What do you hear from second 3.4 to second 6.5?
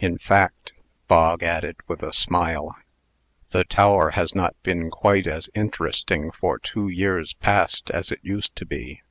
"the tower has not been quite as interesting